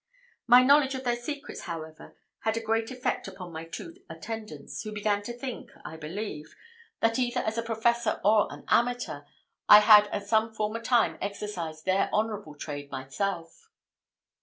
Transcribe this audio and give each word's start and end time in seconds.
My 0.47 0.63
knowledge 0.63 0.95
of 0.95 1.03
their 1.03 1.15
secrets, 1.15 1.61
however, 1.65 2.17
had 2.39 2.57
a 2.57 2.63
great 2.63 2.89
effect 2.89 3.27
upon 3.27 3.51
my 3.53 3.65
two 3.65 3.97
attendants, 4.09 4.81
who 4.81 4.91
began 4.91 5.21
to 5.21 5.31
think, 5.31 5.69
I 5.85 5.95
believe, 5.95 6.55
that 7.01 7.19
either 7.19 7.41
as 7.41 7.59
a 7.59 7.61
professor 7.61 8.19
or 8.25 8.51
an 8.51 8.63
amateur 8.67 9.25
I 9.69 9.81
had 9.81 10.07
at 10.07 10.25
some 10.25 10.55
former 10.55 10.81
time 10.81 11.19
exercised 11.21 11.85
their 11.85 12.09
honourable 12.11 12.55
trade 12.55 12.89
myself. 12.89 13.69